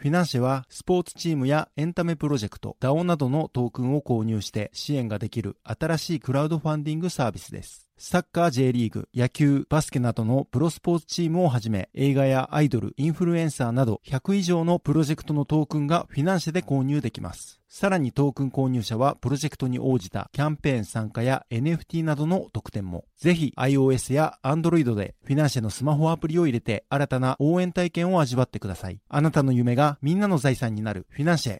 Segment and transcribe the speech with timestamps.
[0.00, 7.86] FiNANCiE はスポーツチームやエンタメプロジェクト、DAO などのトークンを購入して支援ができる新しいクラウドファンディングサービスです。
[7.98, 17.59] サッカー J リーグ、野球、バスケなどのプロスポーツチームをはじめ、映画やアイドル、インフルエンサーなど100以上のプロジェクトのトークンが FiNANCiE で購入できます。
[17.72, 23.04] さらにトークン購入者はプロジェクトに応じたキャンペーン参加や NFT などの特典も。
[23.16, 28.98] ぜひ iOS や Android でフィナンシェのスマホアプリを入れて新たな応援体験を味わってください。
[29.08, 31.58] あなたの夢がみんなの財産になるフィナンシェ。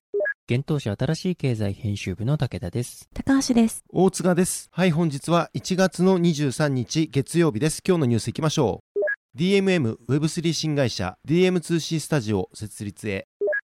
[0.48, 3.08] 現当社新しい経済編集部の武田です。
[3.14, 3.84] 高橋です。
[3.88, 4.68] 大塚です。
[4.72, 7.82] はい、本日は1月の23日月曜日です。
[7.86, 9.38] 今日のニュースいきましょう。
[9.38, 13.29] DMM Web3 新会社 DM2C スタジオ設立へ。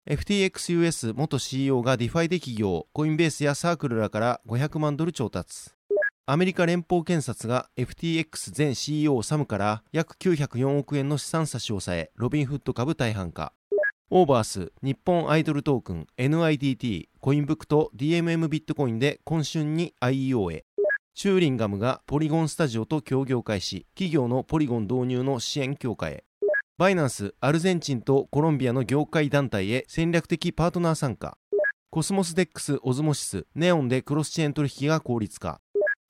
[0.08, 5.72] FTXUS 元 CEO が DeFi で起業、コインベースやサークルらから500万ドル調達。
[6.24, 13.52] アメリカ連邦検察が FTX 前 CEO サムから約904億円の資産差し押さえ、ロビンフット株大半化。
[14.08, 20.64] オーバース、日本アイドルトークン、NIDT、コインブックと DMM ビットコインで今春に IEO へ。
[21.14, 26.24] チューリンガムがポリゴンスタジオと協業開始、企業のポリゴン導入の支援強化へ。
[26.78, 31.36] バイナンス、アルゼンチンとコロンビアの業界団体へ戦略的パートナー参加。
[31.90, 35.60] Cosmos DEX、Osmosis、Neon でクロスチェーン取引が効率化。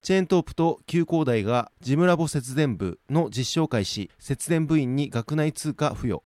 [0.03, 6.23] Chaintope と九工大がジムラボ節電部の実証開始、節電部員に学内通貨付与。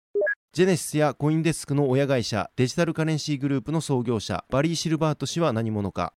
[0.51, 6.15] Genesis や CoinDesk の親会社、 Digital Currency Group の創業者、バリー・シルバート氏は何者か。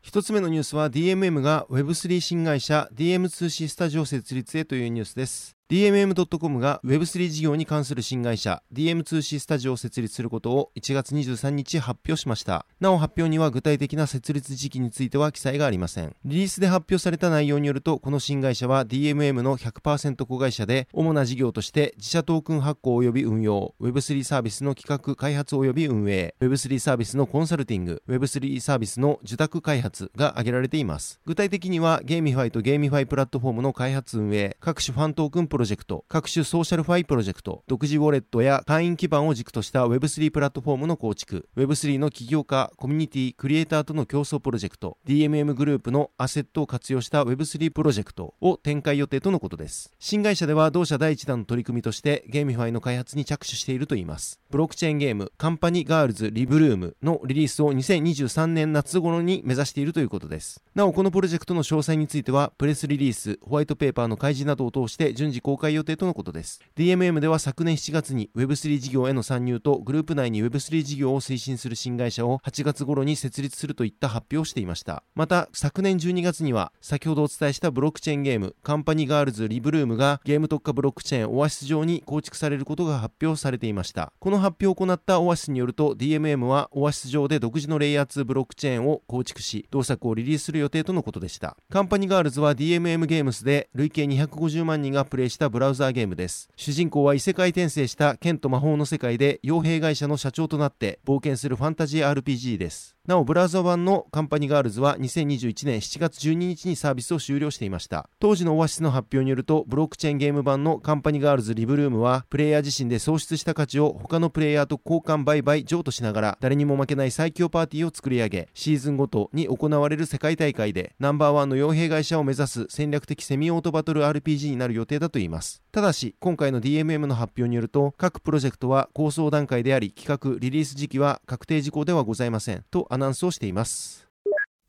[0.00, 5.56] 一つ目のニュースは DMM が Web3 新会社 DM2C スタジオ設立へというニュースです。
[5.70, 12.66] DMM.com が Web3 事業に関する新会社 DM2C スタジオを設立することを1月23日発表しました。
[12.80, 16.14] なお発表には具体的な設立時期については記載がありません。
[16.26, 31.20] リリースで発表された内容によると、この新会社は DMM の100%子会社で、主な事業として自社トークン発行及び運用、Web3 サービスの企画開発及び運営、Web3 サービスのコンサルティング、Web3 サービスの受託開発が挙げられています。
[31.24, 49.92] 具体的には GameFi と GameFi プラットフォームの開発運営、各種ファントークンプロジェクト、各種 SocialFi プロジェクト、独自ウォレットや会員基盤を軸とした Web3 プラットフォームの構築、Web3 の起業家、コミュニティ、クリエイターとの共創プロジェクト、DMM グループのアセットを活用した Web3 プロジェクトを展開予定とのことです。
[50.00, 54.40] 新会社では同社第一弾の取り組みとして GameFi の開発に着手しているといいます。
[54.50, 60.64] ブロックチェーンゲーム、かんぱにガールズ RE:BLOOM のリリースを2023年夏頃に目指しているということです。
[60.74, 66.62] なお、このプロジェクトの詳細については、プレスリリース、ホワイトペーパーの開示などを通して順次公開予定とのことです。
[66.74, 75.02] DMM では昨年7月に Web3 事業への参入とグループ内に Web3 事業を推進する新会社を8月頃に設立するといった発表をしていました。
[75.14, 84.14] また、昨年12月には、先ほどお伝えしたブロックチェーンゲーム、カンパニーガールズリブルームがゲーム特化ブロックチェーンオアシス上に構築されることが発表されていました。
[84.20, 91.58] この発表を行ったオアシスによると、DMM はオアシス上で独自のレイヤー2ブロックチェーンを構築し、同作をリリースする予定とのことでした。
[91.70, 96.48] カンパニーガールズは DMM ゲームスで累計250万人がプレイしたブラウザーゲームです。
[96.56, 102.94] 主人公は異世界転生した剣と魔法の世界で傭兵会社の社長となって冒険するファンタジー RPG です。
[103.06, 108.08] なお、ブラウザ版のカンパニーガールズは2021年7月12日にサービスを終了していました。
[108.18, 125.23] 当時のオアシスの発表によると、ブロックチェーンゲーム版のカンパニーガールズリブルームは、プレイヤー自身で創出した価値を他のプレイヤーと交換売買譲渡しながら、誰にも負けない最強パーティーを作り上げ、シーズンごとに行われる世界大会で、ナンバーワンの傭兵会社を目指す戦略的セミオートバトル RPG になる予定だといいます。
[125.24, 132.64] いますただし、今回の DMM の発表によると、各プロジェクトは構想段階であり、企画、リリース時期は確定事項ではございません。
[132.70, 134.06] とアナウンスをしています。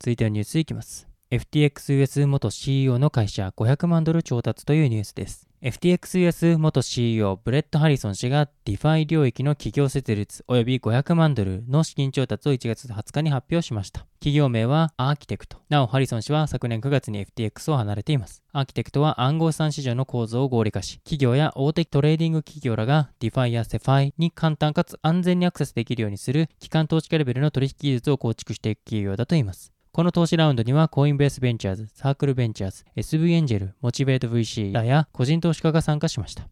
[0.00, 1.15] 続いてはニュースいきます。
[1.28, 5.48] FTXUS 元 CEO の会社500万ドル調達というニュースです。
[5.60, 14.06] FTXUS 元 CEO ブレッド・ハリソン氏が DeFi 領域の企業設立及び500万ドルの資金調達を1月20日に発表しました。
[14.20, 15.58] 企業名はアーキテクト。
[15.68, 18.44] なお、ハリソン氏は昨年9月に FTX を離れています。
[18.52, 29.75] アーキテクトは暗号資産市場の構造を合理化し、企業や大手トレーディング企業らが DeFi や CeFi に簡単かつ安全にアクセスできるようにする機関投資家レベルの取引技術を構築していく企業だといいます。
[29.96, 36.46] この投資ラウンドにはコインベースベンチャーズ、サークルベンチャーズ、SV エンジェル、モチベート VC らや個人投資家が参加しました。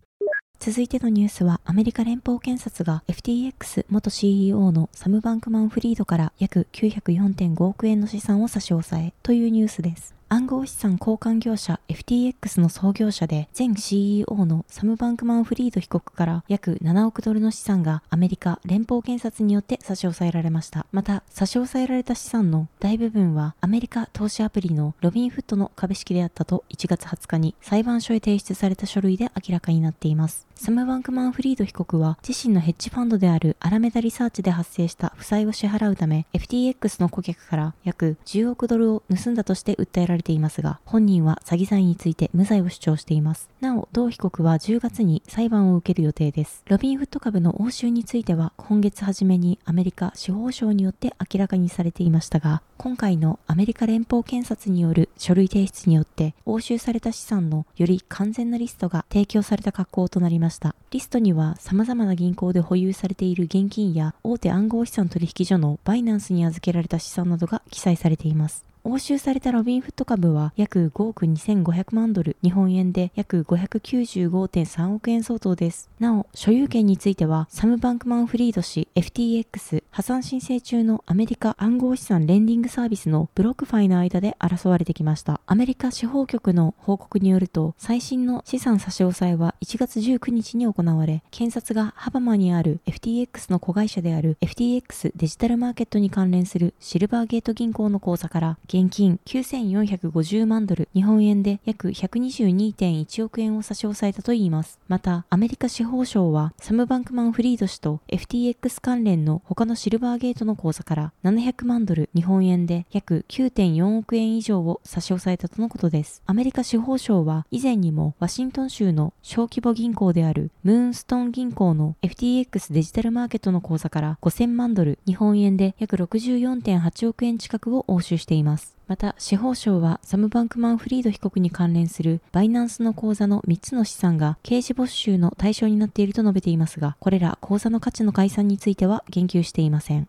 [0.59, 10.15] 続いてのニュースは、アメリカ連邦検察が FTX 元 CEO のサム・バンクマン・フリードから約904.5億円の資産を差し押さえというニュースです。
[10.35, 20.87] 暗号資産交換業者 FTX の創業者で前 CEO のサム・バンクマン・フリード被告から約7億ドルの資産がアメリカ連邦検察によって差し押さえられました。
[20.91, 30.49] また、差し押さえられた資産の大部分はアメリカ投資アプリのロビンフットの株式であったと1月20日に裁判所へ提出された書類で明らかになっています。
[30.57, 43.49] サム・バンクマン・フリード被告は自身のヘッジファンドであるアラメダリサーチで発生した負債を支払うため FTX の顧客から約10億ドルを盗んだとして訴えられていますが本人は詐欺罪について無罪を主張しています。
[43.61, 46.65] なお、同被告は10月に裁判を受ける予定です。
[46.67, 60.75] ロビンフット株の押収については今月初めにアメリカ司法省によって明らかにされていましたが今回のアメリカ連邦検察による書類提出によって押収された資産のより完全なリストが提供された格好となりました。
[60.91, 68.74] リストには様々な銀行で保有されている現金や大手暗号資産取引所のバイナンスに預けられた資産などが記載されています。
[68.87, 75.89] 押収されたロビンフット株は約5億2500万ドル、日本円で約595.3億円相当です。
[75.99, 85.41] なお、所有権については、サム・バンクマン・フリード氏、FTX、破産申請中のアメリカ暗号資産レンディングサービスのブロックファイの間で争われてきました。
[85.47, 104.81] アメリカ司法局の報告によると、最新の資産差し押さえは1月19日に行われ、検察がバハマにある FTX の子会社である FTX デジタルマーケットに関連するシルバーゲート銀行の口座から現金9450万ドル、日本円で約122.1億円を差し押さえたといいます。
[104.89, 116.25] また、アメリカ司法省は、サム・バンクマン・フリード氏と FTX 関連の他のシルバーゲートの口座から700万ドル、日本円で約9.4億円以上を差し押さえたとのことです。
[116.27, 128.64] アメリカ司法省は、以前にもワシントン州の小規模銀行であるムーンストーン銀行の FTX デジタルマーケットの口座から5000万ドル、日本円で約64.8億円近くを押収しています。
[128.87, 140.09] また、司法省はサム・バンクマン・フリード被告に関連するバイナンスの口座の3つの資産が刑事没収の対象になっていると述べていますが、これら口座の価値の解散については言及していません。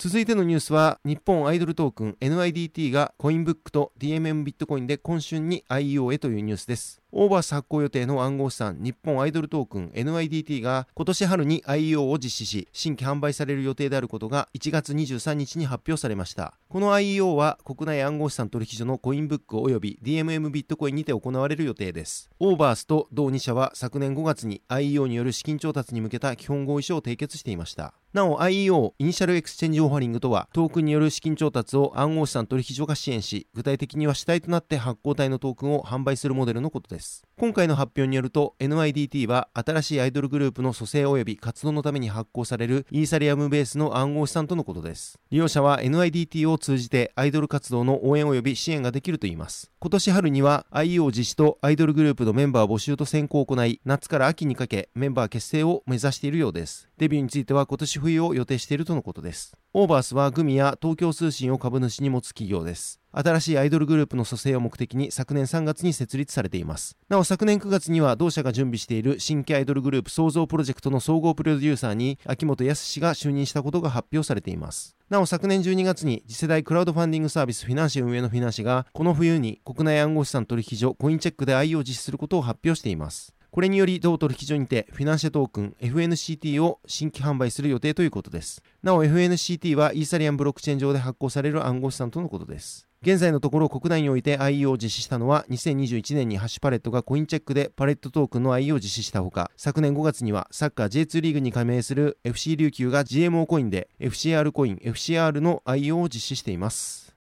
[0.00, 7.02] 続いてのニュースは、日本アイドルトークン NIDT がコインブックと DMM ビットコインで今春に IEO へというニュースです。
[7.10, 16.52] オーバース発行予定の暗号資産日本アイドルトークン NIDT が今年春に IEO を実施し新規販売される予定であることが1月23日に発表されました。
[16.68, 22.28] この IEO は国内暗号資産取引所のコインブック及び DMM ビットコインにて行われる予定です。
[22.40, 27.94] オーバースと同2社は昨年5月に IEO による資金調達に向けた基本合意書を締結していました。
[28.12, 36.97] なお IEO イニシャルエクスチェンジオファリングとはトークンによる資金調達を暗号資産取引所が支援し具体的には主体となって発行体のトークンを販売するモデルのことです。
[37.38, 45.18] 今回の発表によると NIDT は新しいアイドルグループの組成及び活動のために発行されるイーサリアムベースの暗号資産とのことです。
[45.30, 49.70] 利用者は NIDT を通じてアイドル活動の応援及び支援ができるといいます。
[49.78, 56.88] 今年春には IEO 実施とアイドルグループのメンバー募集と選考を行い夏から秋にかけメンバー結成を目指しているようです。
[56.98, 59.56] デビューについては今年冬を予定しているとのことです。
[59.74, 66.96] オーバースはグミや東京通信を株主に持つ企業です新しいアイドルグループの組成を目的に昨年3月に設立されています。
[67.08, 74.94] なお昨年9月には同社が準備している新規アイドルグループ創造プロジェクトの総合プロデューサーに秋元康氏が就任したことが発表されています。
[75.08, 83.34] なお昨年12月に次世代クラウドファンディングサービスフィナンシェ運営のフィナンシェがこの冬に国内暗号資産取引所コインチェックで IE を実施することを発表しています。
[83.58, 88.62] これにより同取引所にてフィナンシェトークン FNCT を新規販売する予定ということです。
[88.84, 92.86] なお FNCT はイーサリアムブロックチェーン上で発行される暗号資産とのことです。
[93.02, 105.96] 現在のところ国内において IE を実施したのは2021年にハッシュパレットがコインチェックでパレットトークンの IE を実施したほか昨年5月にはサッカー J2 リーグに加盟する FC 琉球が GMO コインで FCR コイン FCR の IE
[105.96, 107.12] を実施しています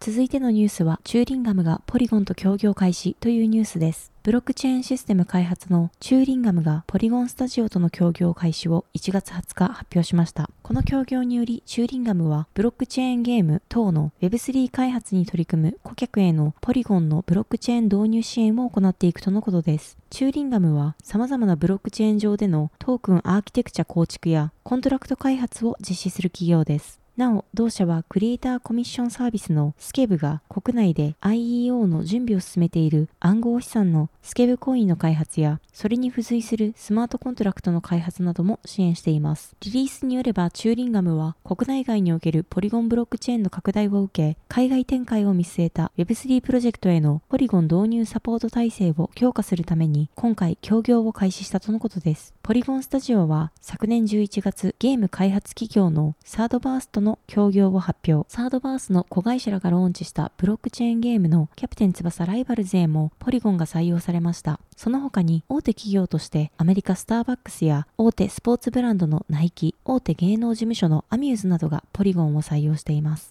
[0.00, 10.50] 続いてのニュースはチューリンガムがポリゴンと協業開始というニュースですブロックチェーンシステム開発のチューリンガムがポリゴンスタジオとの協業開始を1月20日発表しました。
[10.62, 19.96] この協業により、チューリンガムはブロックチェーンゲーム等の Web3 開発に取り組む顧客へのポリゴンのブロックチェーン導入支援を行っていくとのことです。
[20.10, 26.97] チューリンガムは様々なブロックチェーン上でのトークンアーキテクチャ構築やコントラクト開発を実施する企業です。
[27.18, 39.56] なお、同社はクリエイターコミッションサービスのスケブが国内で IEO の準備を進めている暗号資産のスケブコインの開発や、それに付随するスマートコントラクトの開発なども支援しています。
[39.62, 52.32] リリースによれば、チューリンガムは国内外におけるポリゴンブロックチェーンの拡大を受け、海外展開を見据えた Web3 プロジェクトへのポリゴン導入サポート体制を強化するために、今回協業を開始したとのことです。
[52.44, 58.28] ポリゴンスタジオは昨年11月、ゲーム開発企業のサードバースとの協業を発表。
[58.30, 64.60] サードバースの子会社らがローンチしたブロックチェーンゲームのキャプテン翼ライバルズへもポリゴンが採用されました。
[64.76, 73.30] その他に大手企業としてアメリカスターバックスや大手スポーツブランドのナイキ、大手芸能事務所のアミューズなどがポリゴンを採用しています。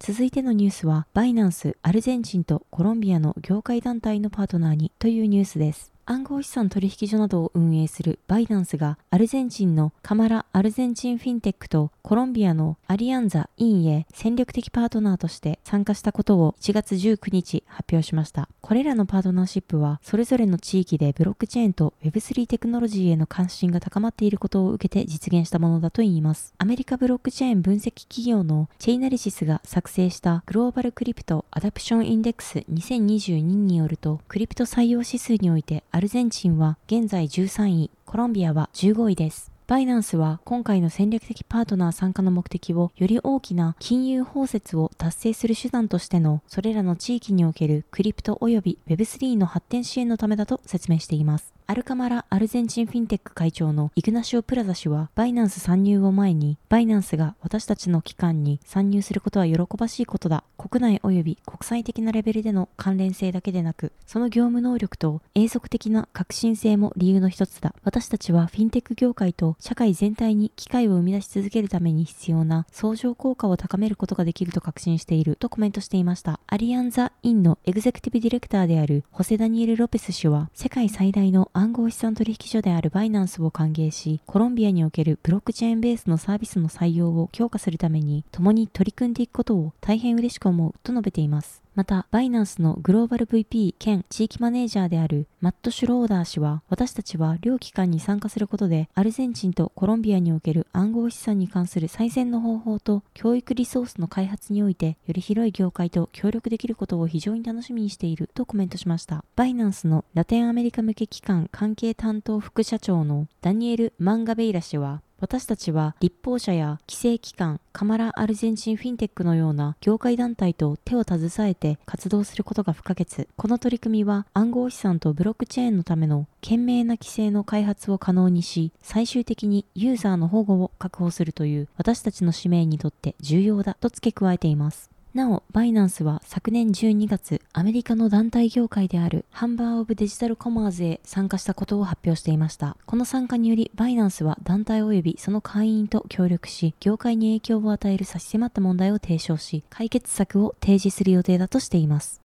[0.00, 5.93] 続いてのニュースは、バイナンス、アルゼンチンとコロンビアの業界団体のパートナーにというニュースです。
[6.06, 18.50] 暗号資産取引所などを運営するバイナンスがアルゼンチンのカマラ・アルゼンチンフィンテックとコロンビアのアリアンザ・インへ戦略的パートナーとして参加したことを1月19日発表しました。
[18.60, 26.52] これらのパートナーシップはそれぞれの地域でブロックチェーンと Web3 テクノロジーへの関心が高まっていることを受けて実現したものだといいます。
[26.58, 39.53] アメリカブロックチェーン分析企業のチェイナリシスが作成したグローバルクリプトアダプションインデックス2022によるとクリプト採用指数においてアルゼンチンは現在13位、コロンビアは15位です。
[39.66, 51.54] バイナンスは今回の戦略的パートナー参加の目的をより大きな金融包摂を達成する手段としてのそれらの地域におけるクリプト及び Web3 の発展支援のためだと説明しています。
[51.66, 60.44] アルカマラ・アルゼンチンフィンテック会長のイグナシオ・プラザ氏は、バイナンス参入を前に、バイナンスが私たちの機関に参入することは喜ばしいことだ。
[60.58, 67.74] 国内及び国際的なレベルでの関連性だけでなく、その業務能力と永続的な革新性も理由の一つだ。
[67.82, 76.40] 私たちはフィンテック業界と社会全体に機会を生み出し続けるために必要な相乗効果を高めることができると確信しているとコメントしていました。
[76.46, 91.63] アリアンザ・インのエグゼクティブディレクターであるホセ・ダニエル・ロペス氏は、世界最大の暗号資産取引所であるバイナンスを歓迎し、コロンビアにおけるブロックチェーンベースのサービスの採用を強化するために、共に取り組んでいくことを大変嬉しく思うと述べています。
[91.74, 109.24] また、バイナンスのグローバル VP 兼地域マネージャーであるマット・シュローダー氏は、私たちは両機関に参加することで、アルゼンチンとコロンビアにおける暗号資産に関する最善の方法と教育リソースの開発において、より広い業界と協力できることを非常に楽しみにしているとコメントしました。
[109.34, 123.26] バイナンスのラテンアメリカ向け機関関係担当副社長のダニエル・マンガベイラ氏は、私たちは立法者や規制機関、カマラ・アルゼンチンフィンテックのような業界団体と手を携えて活動することが不可欠。
[123.34, 134.90] この取り組みは暗号資産とブロックチェーンのための賢明な規制の開発を可能にし、最終的にユーザーの保護を確保するという私たちの使命にとって重要だと付け加えています。
[135.14, 142.76] なお、バイナンスは昨年12月、アメリカの団体業界であるハンバー・オブ・デジタル・コマーズへ参加したことを発表していました。
[142.84, 152.23] この参加により、バイナンスは団体及びその会員と協力し、業界に影響を与える差し迫った問題を提唱し、解決策を提示する予定だとしています。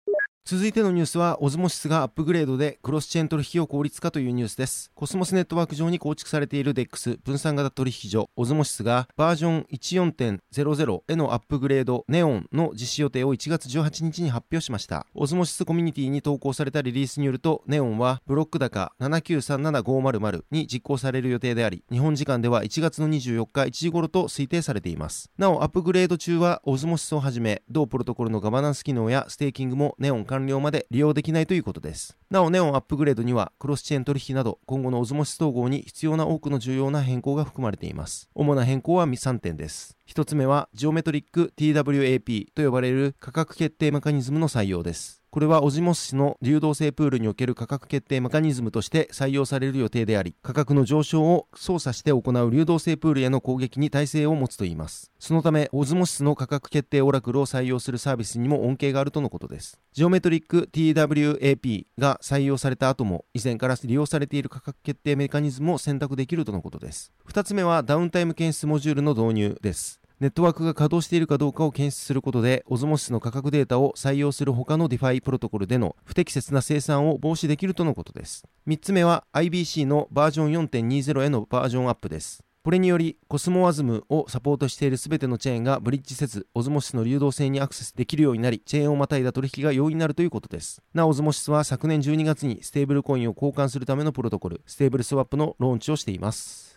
[0.46, 4.92] 続いてのニュースは、オズモシスがアップグレードでクロスチェーン取引を効率化というニュースです。
[4.94, 15.08] コスモスネットワーク上に構築されている DEX 分散型取引所オズモシスがバージョン14.00へのアップグレードネオンの実施予定を1月18日に発表しました。
[15.16, 25.32] オズモシスコミュニティに投稿されたリリースによると、ネオンはブロック高7937500に実行される予定であり、日本時間では1月の24日1時頃と推定されています。
[25.38, 32.18] なお、アップグレード中はオズモシスをはじめ、同プロトコルのガバナンス機能やステーキングもネオン完了まで利用できないということです。
[32.32, 38.30] なお、ネオンアップグレードには、クロスチェーン取引など、今後のオズモシス統合に必要な多くの重要な変更が含まれています。
[38.34, 39.96] 主な変更は3点です。
[40.08, 45.23] 1つ目は、ジオメトリック TWAP と呼ばれる価格決定メカニズムの採用です。
[45.34, 55.12] これはオジモス氏の流動性プールにおける価格決定メカニズムとして採用される予定であり、価格の上昇を操作して行う流動性プールへの攻撃に耐性を持つといいます。
[55.18, 59.80] そのため、オズモシスの価格決定オラクルを採用するサービスにも恩恵があるとのことです。
[59.92, 67.12] ジオメトリック TWAP が採用された後も、以前から利用されている価格決定メカニズムを選択できるとのことです。
[67.28, 70.03] 2つ目はダウンタイム検出モジュールの導入です。
[70.24, 78.46] ネットワークが稼働しているかどうかを検出することで、オズモシスの価格データを採用する他の DeFi プロトコルでの不適切な生産を防止できるとのことです。
[78.66, 82.42] 3つ目は IBC のバージョン4.20へのバージョンアップです。
[82.64, 90.82] これにより、コズムワズムをサポートしているすべてのチェーンがブリッジせず、オズモシスの流動性にアクセスできるようになり、チェーンをまたいだ取引が容易になるということです。
[90.94, 96.73] なお、オズモシスは昨年12月にステーブルコインを交換するためのプロトコル、ステーブルスワップのローンチをしています。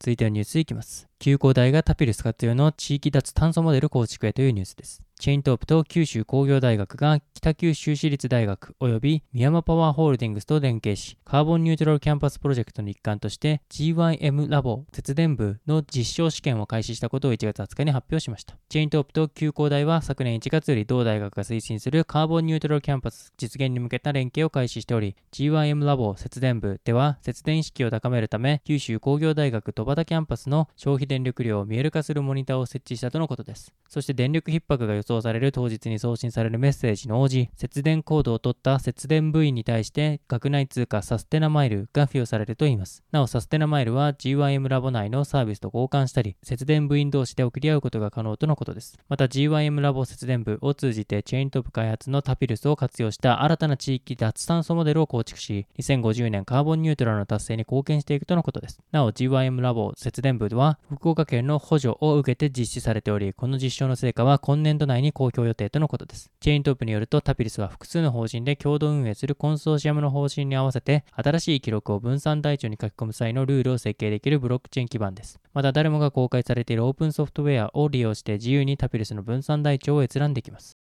[0.00, 1.08] 続いてはニュースいきます。
[1.18, 5.02] 九工大がタピルス活用の地域脱炭素モデル構築へというニュースです。
[5.20, 18.54] チェーントープと九州工業大学が北九州市立大学及びみやまパワーホールディングスと連携し、カーボンニュートラルキャンパスプロジェクトの一環として GYM ラボ節電部の実証試験を開始したことを1月20日に発表しました。
[18.68, 33.74] チェーントープと九工大は昨年1月より同大学が推進するカーボンニュートラルキャンパス実現に向けた連携を開始しており、GYM ラボ節電部では節電意識を高めるため、九州工業大学戸端キャンパスの消費電力量を見える化するモニターを設置したとのことです。
[33.88, 43.02] そして電力逼迫が予想される当日に送信されるメッセージの応じ、節電コードを取った節電部員に対して学内通貨サステナマイルが付与されるといいます。
[43.10, 48.98] なお、サステナマイルは GYM ラボ内のサービスと交換したり、節電部員同士で送り合うことが可能とのことです。
[49.08, 58.80] また GYM ラボ節電部を通じてチェーントップ開発のタピルスを活用した新たな地域脱炭素モデルを構築し、2050年カーボンニュートラルの達成に貢献していくとのことです。
[58.92, 66.30] なお、GYM ラボ節電部では福岡県の補助を受けて実施されており、この実証の成果は今年度内に公表予定とのことです。
[66.40, 75.40] チェーントープによるとタピルスは複数の法人で共同運営するコンソーシアムの方針に合わせて新しい記録を分散台帳に書き込む際のルールを設計できるブロックチェーン基盤です。
[75.52, 80.76] また誰もが公開されているオープンソフトウェアを利用して自由にタピルスの分散台帳を閲覧できます。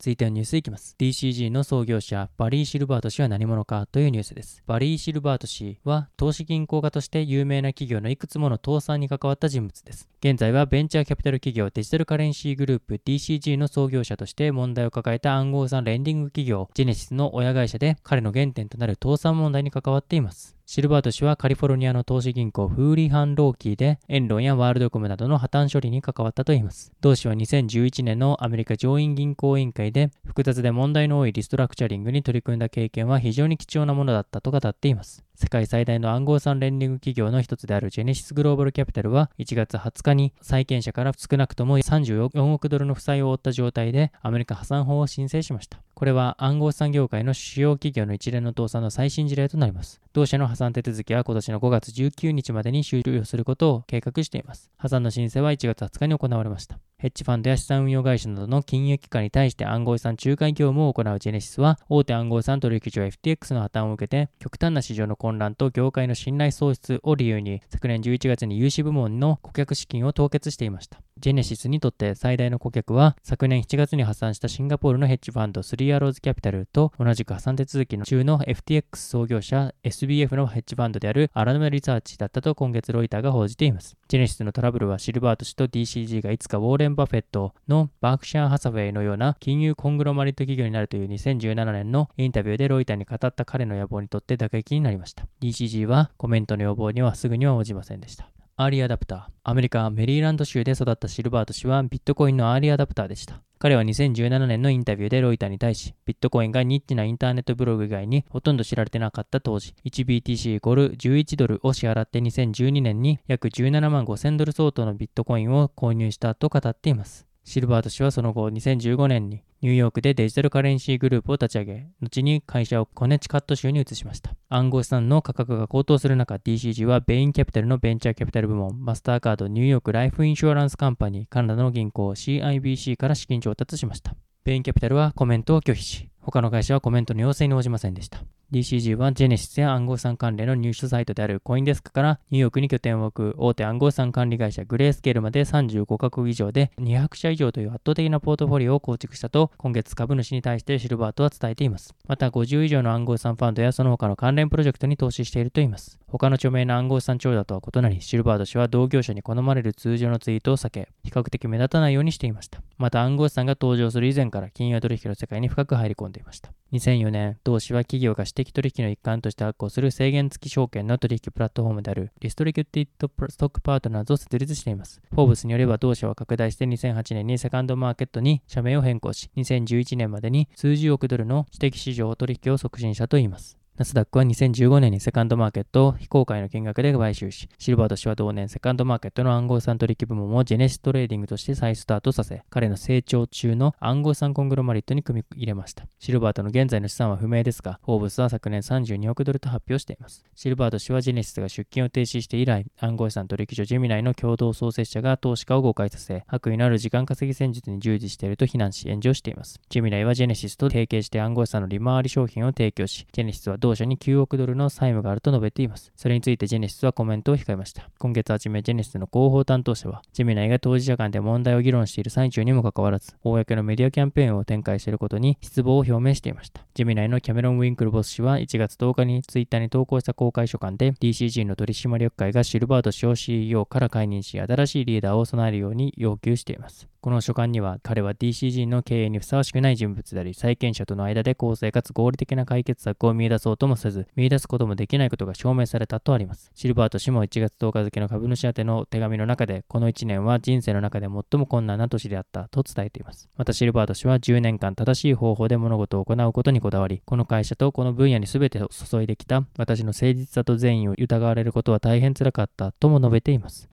[0.00, 0.96] 続いてはニュースいきます。
[0.98, 4.62] DCG の創業者、バリー・シルバート氏は何者かというニュースです。
[4.66, 10.08] バリー・シルバート氏は、投資銀行家として有名な企業のいくつもの倒産に関わった人物です。
[10.20, 20.59] 現在はベンチャーキャピタル企業デジタルカレンシーグループ DCG の創業者として問題を抱えた暗号資産レンディング企業ジェネシスの親会社で彼の原点となる倒産問題に関わっています。
[20.72, 26.92] シルバート氏はカリフォルニアの投資銀行フーリーハン・ローキーでエンロンやワールドコムなどの破綻処理に関わったといいます。
[27.00, 35.24] 同氏は2011年のアメリカ上院銀行委員会で複雑で問題の多いリストラクチャリングに取り組んだ経験は非常に貴重なものだったと語っています。
[35.40, 45.80] 世界最大の暗号資産レンディング企業の一つであるジェネシスグローバルキャピタルは1月20日に債権者から少なくとも34億ドルの負債を負った状態でアメリカ破産法を申請しました。
[45.94, 50.02] これは暗号資産業界の主要企業の一連の倒産の最新事例となります。
[50.12, 54.70] 同社の破産手続きは今年の5月19日までに終了することを計画しています。
[54.76, 56.78] 破産の申請は1月20日に行われました。
[57.00, 71.00] ヘッジファンドや資産運用会社などの金融機関に対して暗号資産仲介業務を行うジェネシスは、大手暗号資産取引所 FTX の破綻を受けて、極端な市場の混混乱と業界の信頼喪失を理由に、昨年11月に融資部門の顧客資金を凍結していました。
[71.20, 83.98] ジェネシスにとって最大の顧客は、昨年7月に破産したシンガポールのヘッジファンド3アローズキャピタルと同じく破産手続きの中の FTX 創業者 SBF のヘッジファンドであるアラムリサーチだったと今月ロイターが報じています。
[84.08, 95.26] ジェネシスのトラブルはシルバート氏と DCG がいつかウォーレン・バフェットのバークシャー・ハサウェイのような金融コングロマリット企業になるという2017年のインタビューでロイターに語った彼の野望にとって打撃になりました。
[95.42, 98.30] DCG はコメントの要望にはすぐには応じませんでした。
[98.60, 99.22] アーリーアダプター。
[99.42, 103.40] アメリカ・メリーランド州で育ったシルバート氏はビットコインのアーリーアダプターでした。
[103.58, 117.29] 彼は2017年のインタビューでロイターに対し、ビットコインがニッチなインターネットブログ以外にほとんど知られてなかった当時、1BTC イコール11ドルを支払って2012年に約17万5000ドル相当のビットコインを購入したと語っています。
[117.44, 124.34] シルバート氏はその後2015年にニューヨークでデジタルカレンシーグループを立ち上げ、後に会社をコネチカット州に移しました。
[124.48, 134.14] 暗号資産の価格が高騰する中、DCG はベインキャピタルのベンチャーキャピタル部門、マスターカードニューヨークライフインシュアランスカンパニー、カナダの銀行 CIBC から資金調達しました。
[134.42, 138.22] ベインキャピタルはコメントを拒否し、他の会社はコメントの要請に応じませんでした。
[138.52, 151.94] DCG はジェネシスや暗号資産関連の入手サイトであるコインデスクからニューヨークに拠点を置く大手暗号資産管理会社グレースケールまで35カ国以上で200社以上という圧倒的なポートフォリオを構築したと今月株主に対してシルバートは伝えています。
[152.08, 156.00] また50以上の暗号資産ファンドやその他の関連プロジェクトに投資しているといいます。
[156.08, 162.62] 他の著名な暗号資産長者とは異なり、シルバート氏は同業者に好まれる通常のツイートを避け、比較的目立たないようにしていました。
[162.80, 166.50] また暗号資産が登場する以前から金融取引の世界に深く入り込んでいました。
[166.72, 175.02] 2004年、同氏は企業が私的取引の一環として発行する制限付き証券の取引プラットフォームであるリストリキュティッドストックパートナーズを設立しています。
[175.10, 183.59] フォーブスによれば同社は拡大して2008年にセカンドマーケットに社名を変更し、2011年までに数十億ドルの私的市場取引を促進したといいます。
[183.76, 195.86] ナスダックは2015年にセカンドマーケットを非公開の金額で買収し、シルバート氏は同年セカンドマーケットの暗号資産取引部門をジェネシストレーディングとして再スタートさせ、彼の成長中の暗号資産コングロマリットに組み入れました。
[195.98, 200.24] シルバートの現在の資産は不明ですが、フォーブスは昨年32億ドルと発表しています。
[200.34, 209.58] シルバード氏はジェネシスが出金を停止して以来、暗号資産取引所ジェミナイの共同創設者が投資家を誤解させ、悪意のある時間稼ぎ戦術に従事していると非難し炎上しています。
[209.70, 215.92] ジェミナイはジェネシスと提携して暗号資産の利回り商品を提供し、ジェネシスは同社に9億ドルの債務があると述べています。
[215.96, 217.88] それについてジェネシスはコメントを控えました。
[217.98, 226.62] 今月初め、ジェネシスの広報担当者は、ジェミナイが当事者間で問題を議論している最中にもかかわらず、公のメディアキャンペーンを展開していることに失望を表明していました。
[226.74, 236.89] ジェミナイのキャメロン・ウィンクルボス氏は1月10日にツイッターに投稿した公開書簡で、DCG の取締役会がシルバード氏を CEO から解任し、新しいリーダーを備えるように要求しています。
[237.02, 246.50] この書簡には彼は DCG の経営にふさわしくない人物であり、債権者との間で公正かつ合理的な解決策を見出そうともせず、見出すこともできないことが証明されたとあります。
[246.54, 253.30] シルバート氏も1月10日付の株主宛ての手紙の中で、この1年は人生の中で最も困難な年であったと伝えています。
[253.34, 263.69] またシルバート氏は10年間正しい方法で物事を行うことにこだわり、この会社とこの分野に全てを注いできた私の誠実さと善意を疑われることは大変辛かったとも述べています。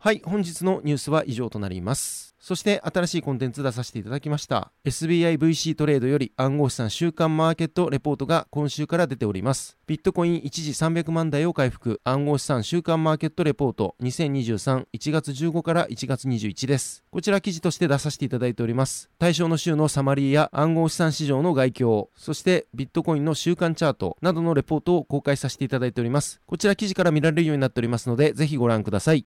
[0.00, 2.36] はい、本日のニュースは以上となります。
[2.38, 4.70] そして新しいコンテンツ出させていただきました。
[4.84, 9.76] SBIVC トレードより暗号資産週間マーケットレポートが今週から出ております。
[9.88, 12.00] ビットコイン一時300万台を回復。
[12.04, 17.02] 暗号資産週間マーケットレポート20231月15から1月21です。
[17.10, 19.10] こちら記事として出させていただいております。
[19.18, 22.06] 対象の週のサマリーや暗号資産市場の概況。
[22.14, 26.40] そしてビットコインの週間チャートなどのレポートを公開させていただいております。
[26.46, 29.26] こちら記事から見られるようになっておりますのでぜひご覧ください。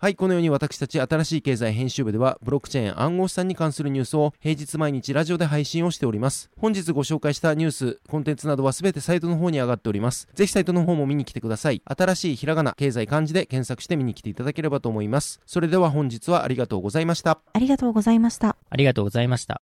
[0.00, 6.50] はい、このように私たち新しい経済編集部では、ブロックチェーン暗号資産に関するニュースを平日毎日ラジオで配信をしております。
[6.56, 10.28] 本日ご紹介したニュース、コンテンツなどはすべてサイトの方に上がっております。
[10.34, 11.82] ぜひサイトの方も見に来てください。
[11.84, 15.40] 新しいひらがな、経済漢字で検索して見に来ていただければと思います。
[15.46, 17.40] それでは本日はありがとうございました。
[17.52, 18.56] ありがとうございました。
[18.70, 19.60] ありがとうございました。